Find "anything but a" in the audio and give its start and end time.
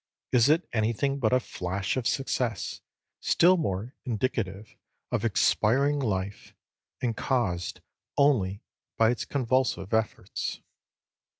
0.73-1.39